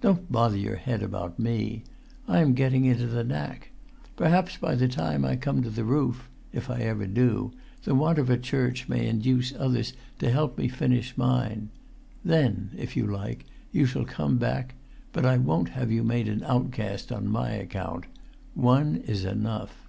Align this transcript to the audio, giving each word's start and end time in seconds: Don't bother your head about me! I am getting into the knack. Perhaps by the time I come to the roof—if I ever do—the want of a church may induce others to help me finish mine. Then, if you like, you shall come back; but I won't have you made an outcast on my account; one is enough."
Don't 0.00 0.30
bother 0.30 0.56
your 0.56 0.76
head 0.76 1.02
about 1.02 1.40
me! 1.40 1.82
I 2.28 2.38
am 2.38 2.54
getting 2.54 2.84
into 2.84 3.08
the 3.08 3.24
knack. 3.24 3.70
Perhaps 4.14 4.58
by 4.58 4.76
the 4.76 4.86
time 4.86 5.24
I 5.24 5.34
come 5.34 5.60
to 5.62 5.70
the 5.70 5.82
roof—if 5.82 6.70
I 6.70 6.82
ever 6.82 7.04
do—the 7.08 7.94
want 7.96 8.20
of 8.20 8.30
a 8.30 8.38
church 8.38 8.88
may 8.88 9.08
induce 9.08 9.52
others 9.56 9.94
to 10.20 10.30
help 10.30 10.56
me 10.56 10.68
finish 10.68 11.18
mine. 11.18 11.70
Then, 12.24 12.70
if 12.78 12.96
you 12.96 13.08
like, 13.08 13.44
you 13.72 13.86
shall 13.86 14.04
come 14.04 14.38
back; 14.38 14.76
but 15.12 15.26
I 15.26 15.36
won't 15.36 15.70
have 15.70 15.90
you 15.90 16.04
made 16.04 16.28
an 16.28 16.44
outcast 16.44 17.10
on 17.10 17.26
my 17.26 17.50
account; 17.50 18.04
one 18.54 18.98
is 19.08 19.24
enough." 19.24 19.88